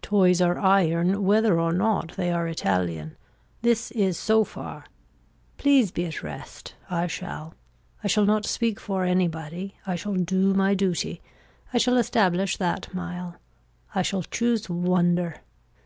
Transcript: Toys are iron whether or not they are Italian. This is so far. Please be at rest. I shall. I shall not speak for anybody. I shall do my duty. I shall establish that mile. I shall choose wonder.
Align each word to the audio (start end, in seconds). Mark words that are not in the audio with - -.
Toys 0.00 0.40
are 0.40 0.58
iron 0.58 1.24
whether 1.24 1.60
or 1.60 1.74
not 1.74 2.16
they 2.16 2.32
are 2.32 2.48
Italian. 2.48 3.18
This 3.60 3.90
is 3.90 4.16
so 4.18 4.42
far. 4.42 4.86
Please 5.58 5.90
be 5.90 6.06
at 6.06 6.22
rest. 6.22 6.74
I 6.88 7.06
shall. 7.06 7.52
I 8.02 8.08
shall 8.08 8.24
not 8.24 8.46
speak 8.46 8.80
for 8.80 9.04
anybody. 9.04 9.74
I 9.86 9.94
shall 9.94 10.14
do 10.14 10.54
my 10.54 10.72
duty. 10.72 11.20
I 11.70 11.76
shall 11.76 11.98
establish 11.98 12.56
that 12.56 12.94
mile. 12.94 13.34
I 13.94 14.00
shall 14.00 14.22
choose 14.22 14.70
wonder. 14.70 15.42